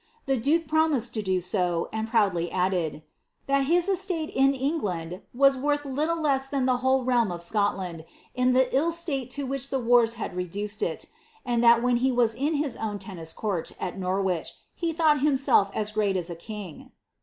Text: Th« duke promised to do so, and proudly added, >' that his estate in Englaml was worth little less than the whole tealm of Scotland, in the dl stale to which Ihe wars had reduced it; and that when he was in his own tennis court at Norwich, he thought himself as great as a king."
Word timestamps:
Th« 0.25 0.41
duke 0.41 0.67
promised 0.67 1.13
to 1.13 1.21
do 1.21 1.39
so, 1.39 1.87
and 1.93 2.07
proudly 2.07 2.49
added, 2.49 3.03
>' 3.25 3.45
that 3.47 3.65
his 3.65 3.87
estate 3.87 4.31
in 4.31 4.51
Englaml 4.53 5.21
was 5.31 5.55
worth 5.55 5.85
little 5.85 6.19
less 6.19 6.47
than 6.47 6.65
the 6.65 6.77
whole 6.77 7.05
tealm 7.05 7.31
of 7.31 7.43
Scotland, 7.43 8.03
in 8.33 8.53
the 8.53 8.65
dl 8.65 8.91
stale 8.91 9.27
to 9.27 9.45
which 9.45 9.71
Ihe 9.71 9.79
wars 9.83 10.15
had 10.15 10.35
reduced 10.35 10.81
it; 10.81 11.05
and 11.45 11.63
that 11.63 11.83
when 11.83 11.97
he 11.97 12.11
was 12.11 12.33
in 12.33 12.55
his 12.55 12.75
own 12.77 12.97
tennis 12.97 13.31
court 13.31 13.73
at 13.79 13.99
Norwich, 13.99 14.55
he 14.73 14.91
thought 14.91 15.19
himself 15.19 15.69
as 15.75 15.91
great 15.91 16.17
as 16.17 16.31
a 16.31 16.35
king." 16.35 16.91